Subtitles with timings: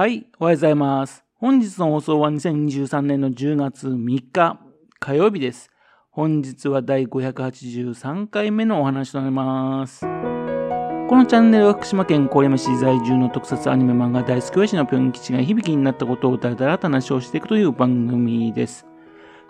[0.00, 1.26] はい、おはようございます。
[1.36, 4.58] 本日の放送は2023年の10月3日
[4.98, 5.68] 火曜日です。
[6.10, 10.00] 本日は第583回目のお話となります。
[10.00, 18.86] このチャンネルは福島県郡山市在住の特撮アニメ漫画大好き親父のぴょん吉が響きになったことをだらだらと話をしていくという番組です。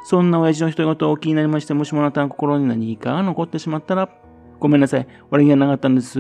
[0.03, 4.09] そんな親父の独り言を気になりまして、もしもあなたの心に何かが残ってしまったら、
[4.59, 5.07] ごめんなさい。
[5.31, 6.19] 悪気がなかったんです。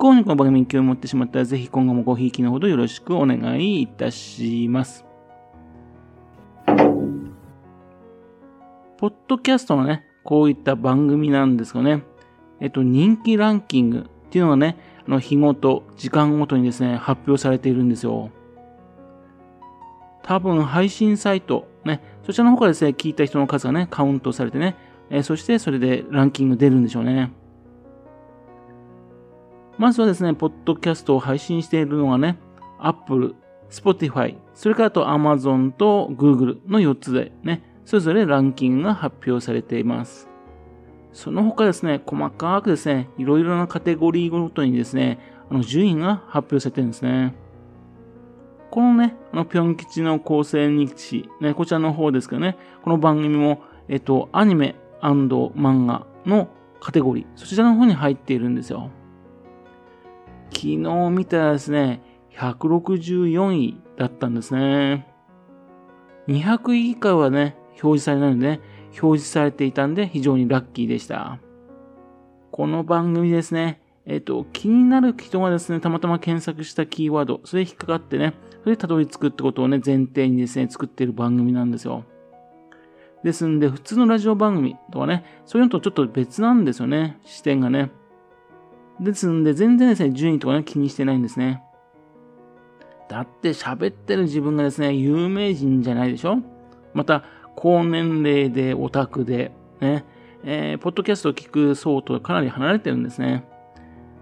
[0.00, 5.04] 幸にこの番組に興味を持ってしまったら、ぜひ今後もごひいきのほどよろしくお願いいたします。
[8.96, 12.02] ポッドキャストのね、こういった番組なんですがね、
[12.60, 18.30] えっと、人気ランキングっていうのがね、あの日ごと、時間ごとにですね、発表されているんですよ。
[20.22, 24.76] 多分配信サイト、ね、そちらの方からですね、聞いた人の数がね、カウントされてね、
[25.10, 27.32] えそしてそれでランキング出るんでしょうね。
[29.80, 32.38] まずはですね、ポッドキャストを配信しているのがね、
[32.78, 33.34] Apple、
[33.70, 40.28] Spotify、それからと Amazon と Google の4つでね、それぞれランキングが発表されています。
[41.14, 47.34] その他ですね、細かくですね、いろいろなカテゴリーごとにですね、あの順位が発表されてるんですね。
[48.70, 56.48] このね、あの、ぴょん吉の構成日誌、ね、こちらの方ですけどね、この番組も、えっと、アニメ漫画の
[56.80, 58.90] カテゴリー、そちらの方に入っているんですよ。
[60.52, 60.76] 昨日
[61.10, 62.02] 見たらですね、
[62.36, 65.06] 164位だったんですね。
[66.28, 68.60] 200位以下はね、表示されないので、ね、
[69.00, 71.38] 表示されていたんで非常にラッキーでした。
[72.50, 82.04] この番組ですね、えっと、気になる人がですね、たまたま検索したキーワード、それ引っかかってね、それでたどり着くってことをね、前提にですね、作っている番組なんですよ。
[83.22, 87.90] ですんで、普通のラジオ番組とかね、そういうのとちょっと別なんですよね、視点がね。
[89.00, 91.62] ですんで、全然ですね、順位とかね、気にしてないんですね。
[93.08, 96.38] だって喋ってる自分がですね、有名人じゃないでしょ？
[96.94, 97.24] また、
[97.56, 100.04] 高年齢でオタクで、ね、
[100.44, 103.44] えー、ポッドキャストを聞く層とかなり離れてるんですね。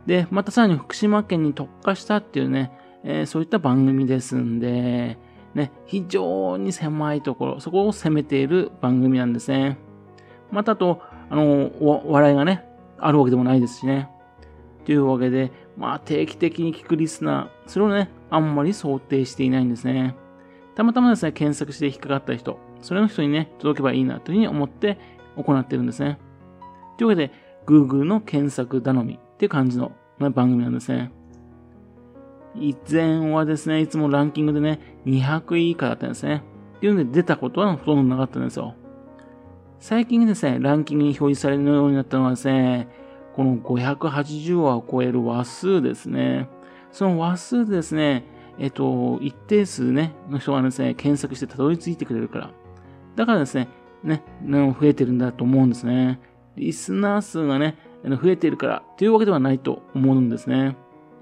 [0.06, 2.72] で、またさらに福島県に特化したっていうね、
[3.04, 5.18] えー、そういった番組ですんで、
[5.54, 9.78] ね、非常に狭いところ、そこを攻めている番組なんですね。
[10.50, 11.70] またと、あの、
[12.06, 12.64] 笑いがね、
[12.98, 14.08] あるわけでもないですしね。
[14.88, 20.16] というわけで、まあ定期的に聞くリスナー、それをね、あんまり想定していないんですね。
[20.76, 24.98] たまたまですね、検索して引っかかった人、それの人にね、届けばいいなというふうに思って
[25.36, 26.18] 行ってるんですね。
[26.96, 27.32] というわけで、
[27.66, 31.12] Google の検索頼みっていう感じの、ね、番組なんですね。
[32.54, 36.42] 以前はですね、いつもランキングでね、200位以下だったんですね。
[36.78, 38.74] っていうので出たことはほとんどなかったんですよ。
[39.80, 42.88] 最近ですね、ランキングに表示されるようになったのはですね、
[43.38, 46.48] この580話を超える話数ですね。
[46.90, 48.24] その話数ですね、
[48.58, 52.50] えっと、一定数ね、の人がですね、検索してたどり着いてくれるから。
[53.14, 53.68] だからですね、
[54.02, 56.18] ね、増えてるんだと思うんですね。
[56.56, 60.76] リスナー数がね、増えてるからっていうわけではないと思うんですね。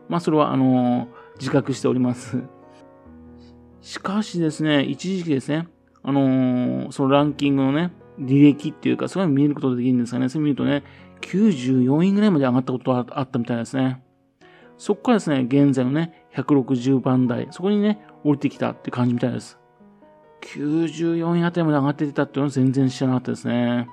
[0.08, 2.42] まあ、それは、あの、自覚しております。
[3.82, 5.68] しかしですね、一時期ですね、
[6.02, 10.30] あのー、そのランキングのね、履歴っていうか、そういうの見ることができるんですかね。
[10.30, 10.82] それ見るとね、
[11.20, 14.02] 94位ぐらいまで上がったことがあったみたいですね。
[14.78, 19.58] そこからですね、現在のね、160番台、そこにね、降りてきたって感じみたいです。
[20.42, 23.88] 94位あたりまで上がってたっていうのは全然知らなかったですね。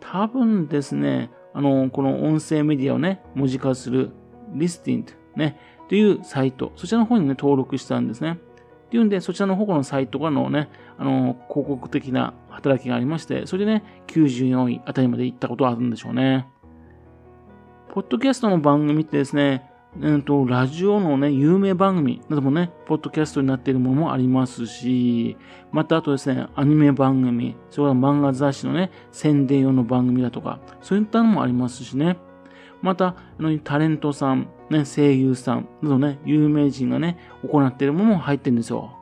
[0.00, 4.12] 多分ですね、あの、この音声メディアをね、文字化する
[4.52, 5.04] Listing
[5.36, 8.38] ね、というサイト、そちらの方にね、登録したんですね。
[8.86, 16.48] っていうんで、そちらの方のサイトがのね、あの、広告的な働きがありまして、それでね、94位あたりまで行ったことがあるんでしょうね。
[17.92, 19.70] ポッドキャストの番組ってですね、
[20.00, 25.36] うんと、ラジオのね、有名番組などもね、ポッドキャストになっているものもありますし、
[25.72, 32.18] またあとですね、アニメ番組、それから漫画雑誌のね、宣伝用の番組だとか、そういったのもありますしね。
[32.82, 38.97] また、あの、タレントさん、ね、声優さんなどね、有名人がね、行っているものも入ってるんですよ。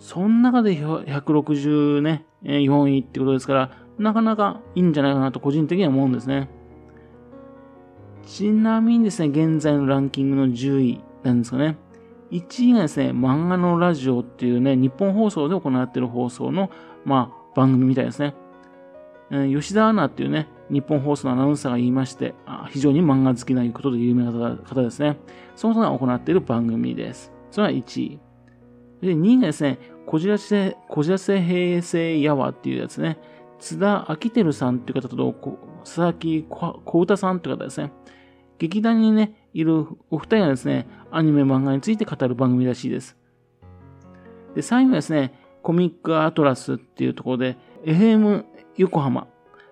[0.00, 6.48] その中で160ね、4位ってことですから、なかなかいいんじゃないかなと個人的には思うんですね。
[8.24, 11.76] ちなみにですね、現在のランキングの10位なんですかね。
[12.30, 16.70] 1位がですね、漫画のラジオっていうね、日本放送で行っている放送の、
[17.04, 18.34] まあ、番組みたいですね。
[19.30, 22.34] 吉田アナっていうね、日本放送のアナウンサーが言いまして、
[22.70, 24.32] 非常に漫画好きなことで有名な
[24.64, 25.18] 方ですね。
[25.56, 27.32] その人が行っている番組です。
[27.50, 28.18] それは1位。
[29.00, 33.18] で、2位がですね、こじらせ、こじらせ平成やわっていうやつね。
[33.58, 35.34] 津田明輝さんっていう方と、
[35.84, 37.92] 佐々木小歌さんっていう方ですね。
[38.58, 43.16] 劇団にね、いるお二人がですね、アニメ漫画について語る番組らしいです。
[44.54, 48.44] で、最後はですね、コミックアトラスっていうところで、FM
[48.76, 49.28] 横浜、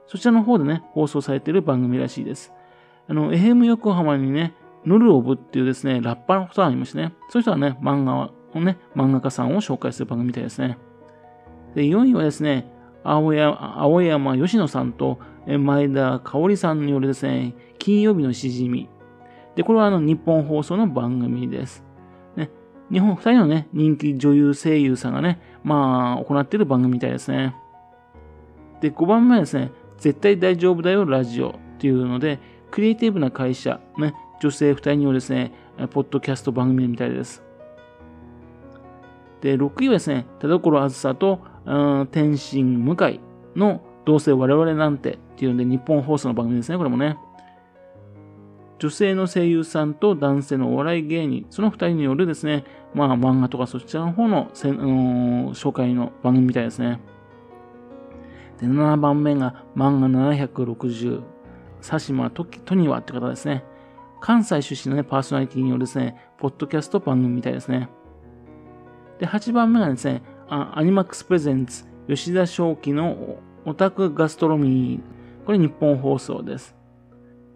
[0.07, 2.53] そちらの方でね、放送されている番組らしいです。
[3.09, 4.55] あの、FM 横浜にね、
[4.85, 10.79] ヌルオブっていうですね、ラッパーのことがありましてね、そういう人はね、漫画はをね、漫画家さんを紹介する番組みたいですね。
[11.75, 12.73] で、4位はですね、
[13.05, 18.89] 青山青山吉野さんと前田香織さんによるですね、金曜日のしじみ。
[19.57, 21.85] で、これはあの日本放送の番組です。
[22.37, 22.51] ね、
[22.93, 27.55] 日本二人のね、人気女優声優さんがね、まあ、行っている番組みたいですね。
[28.81, 32.39] で、5番目はですね、絶対大丈夫だよラジオっていうので、
[32.71, 35.53] クリエイティブな会社、ね、女性2人によるですね、
[35.91, 37.43] ポッドキャスト番組みたいです。
[39.41, 43.21] で、6位はですね、田所あずさと、うん、天心向井
[43.57, 47.19] のどうせ我々なんてっていうので日本放送の番組ですね、これもね。
[48.79, 52.65] 女性の声優さんと男性のお笑い芸人、その2人によるですね、
[52.95, 57.01] まあ漫画とかそちらの方のせ、の紹介の番組みたいですね。
[58.61, 61.23] で、7番目が漫画760、
[61.81, 63.65] 佐島とトニワって方ですね。
[64.21, 67.89] 関西出身のね、パーソナリティによるですね、ポッドキャスト番組みたいですね。
[69.19, 75.45] で、8番目がですね、アニマックスプレゼンツ、吉田正樹のオタクガストロミー。
[75.45, 76.75] これ日本放送です。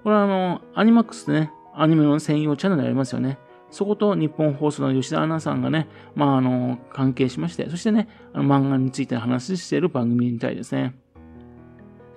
[0.03, 3.39] これはあの、アニマックスでね、アニメの専用チャンネルありますよね。
[3.71, 10.95] そこと日本放送の吉田アナさんがね、まあ、あの、関係しまして、そしてね、あの漫画について話している番組みたいですね。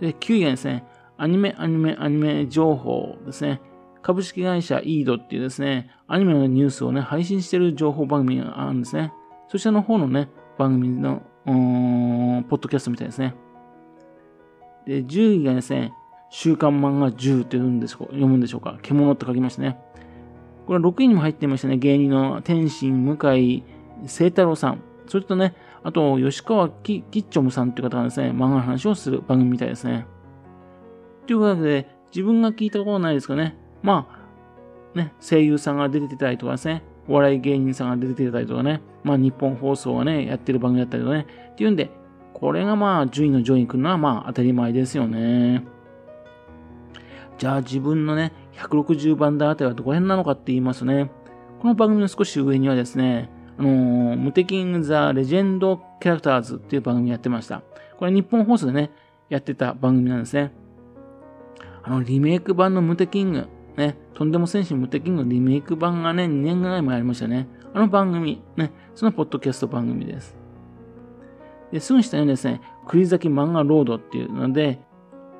[0.01, 0.83] で、9位がですね、
[1.17, 3.61] アニメ、アニメ、アニメ情報ですね。
[4.01, 9.13] 株式会社イードっていうですね、アニメのニュースをね、配信している情報番組があるんですね。
[9.47, 13.35] そちらの方のね、番組の、ポッドキャストみたいですね。
[14.85, 15.93] で、10位がですね、
[16.29, 18.77] 週刊漫画10って読むんでしょ読むんでしょうか。
[18.81, 19.79] 獣って書きましたね。
[20.65, 21.77] これは6位にも入っていましたね。
[21.77, 23.63] 芸人の天心向井
[24.07, 24.81] 聖太郎さん。
[25.07, 30.07] それとね、あと、吉川ききっちょむさんという方がですね、漫画の話をする番組みたいですね。
[31.27, 33.55] というわけで、自分が聞いたことないですかね。
[33.83, 34.07] ま
[34.95, 41.91] あ、ね、声優さんが出てたりとかですね、お笑い芸人さんが出てたりとかね、まあ日本放送がね、やってる番組だったりとかね、っていうんで、
[42.33, 45.63] これがまあ順位の上位に来るのはまあ当たり前ですよね。
[47.37, 51.11] じゃあ自分のね、160番台あたりはどこら辺なのかって言いますとね、
[51.59, 57.61] この番組の少し上にはですね、あのー、ムテキング・ザ・レジェンド・キャラクターズっていう番組やってました。
[57.97, 58.91] これ日本放送でね、
[59.29, 60.51] やってた番組なんですね。
[61.83, 63.47] あの、リメイク版のムテキング、
[63.77, 67.47] ね、とんでも戦士ムテキングのリメイク版がね、2年ぐらい前ありましたね。
[67.73, 70.35] あの番組、ね、そのポッドキャスト番組です。
[71.71, 74.79] で、すぐ下にですね、栗崎漫画ロードっていうので、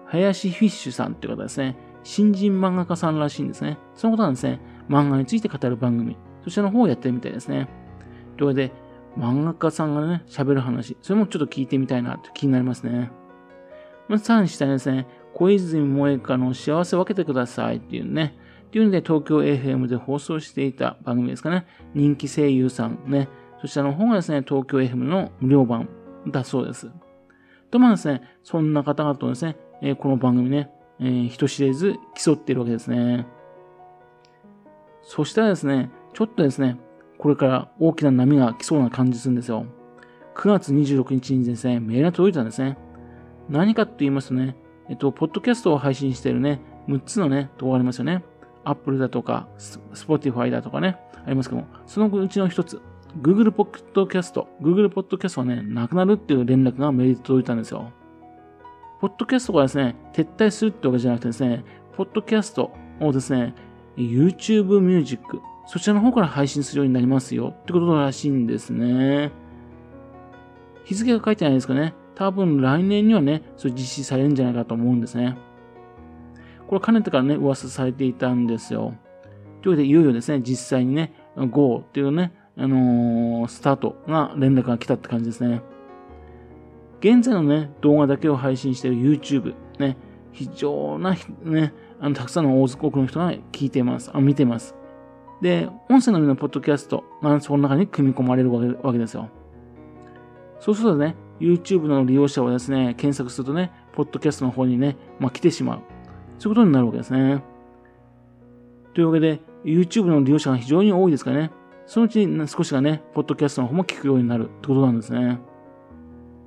[0.06, 3.78] 林フィッシュさんっていう方ですね、新人漫画家さんらしいんですね。
[3.96, 4.60] そのことなんですね、
[4.90, 7.70] 漫画について語る番組、そちらの方をやってるみたいですね。
[8.38, 8.74] というわけで、
[9.18, 13.12] 漫画家さんがね、喋る話、それもちょっと聞いてみたいなって気になりますね。
[14.08, 18.36] まず、さらに下にですね、小泉萌香の幸せを分けてくださいっていうね、
[18.68, 21.68] っていうので東京 FM で放送していた番組ですかね。
[21.94, 23.28] 人気声優さんね。
[23.62, 25.90] そちらの方がですね、東京 FM の無料版
[26.28, 26.90] だそうです。
[27.70, 33.28] とまあですね、そんな方々とですね、え、この番組ね、えー、人知れず競っているわけですね。
[35.02, 36.78] そしたらですね、ちょっとですね、
[37.18, 39.66] これから大きな波が来そうな感じするんですよ。
[40.36, 42.78] 9月26日にですね、メールが届いたんですね。
[43.50, 44.56] 何かと言いますとね、
[44.90, 48.24] えっと、ポッドキャストを配信しているね、6つのね、動画ありますよね。
[48.64, 49.48] Apple だとか、
[49.94, 52.82] Spotify だとかね、ありますけども、そのうちの一つ、
[53.22, 57.92] Google Podcast、Google Podcast はね、なくなるっていう連絡がメールで届いたんですよ。
[59.00, 61.64] ポッドキャストがですね、撤退するってわけじゃなくてですね、
[61.96, 63.54] ポッドキャストをですね、
[63.98, 65.22] YouTube Music、
[65.68, 69.32] そちらの方から配信するようになりますよってことらしいんですね。
[70.84, 71.94] 日付が書いてないですかね。
[72.16, 75.38] 多分来年にはね、それ実施されるんじゃないかと思うんですね。
[76.68, 78.96] これかねてからね、噂されていたんですよ。
[79.62, 85.62] というわけで、いよいよですね、実際にね、GO っていうね、あのー、スタートが連絡が来たって感じですね。
[87.02, 89.98] 現在のね、動画だけを配信している YouTube、ね、
[90.32, 94.10] 非常な、ね、あの、たくさんの大多くの人が聞いています。
[94.14, 94.76] あ、見てます。
[95.42, 99.30] で、音声の上のポッドキャストがその中に組み込まれるわけですよ。
[100.60, 105.80] そうするとね、YouTube の利用者をですね、検索するとね、ポッドキャストの方にね、まあ、来てしまう。
[106.40, 107.44] そういうことになるわけですね。
[108.94, 111.52] というわけで、YouTube の利用者が非常に多いですからね、
[111.86, 115.40] そのうちに少しがね、ポッドキャストの方も聞くようになるってことなんですね。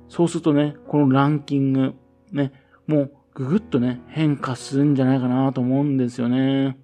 [0.07, 1.93] そうするとね、このランキング、
[2.31, 2.51] ね、
[2.87, 6.77] もうぐぐっとね、変化するんじゃないかなと思うんですよね。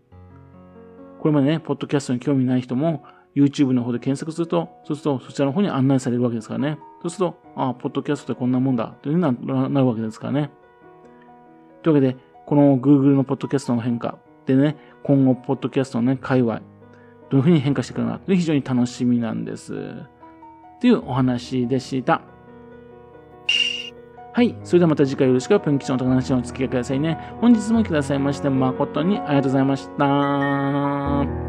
[1.17, 3.03] ここれまでね、ポッドキャストに興味ない人も、
[3.35, 6.77] YouTube の方で検索すると、そうするとそちらの方に案内されるわけですからね。
[7.05, 10.49] そうすると、ああ、ポッドキャストってこんなもんだ、というふうになるわけですからね。
[11.83, 16.61] というわけで、この Google のポッドキャストの変化でね、今後、ポッドキャストのね、界隈、
[17.29, 19.75] どういうふうに変化していくのか、非常に楽しみなんです。
[20.81, 22.21] というお話でした。
[24.33, 24.55] はい。
[24.63, 27.19] それではまた次回よろしくぷんきちのと話にお付き合いくださいね。
[27.39, 31.44] 本日も来てくださいまして誠にありがとうございました。